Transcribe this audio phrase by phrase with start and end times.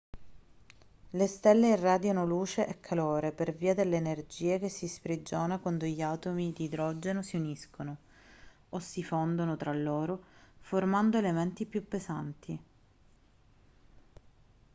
[1.11, 6.51] le stelle irradiano luce e calore per via dell'energia che si sprigiona quando gli atomi
[6.53, 7.97] di idrogeno si uniscono
[8.69, 10.23] o si fondono tra loro
[10.61, 12.59] formando elementi più pesanti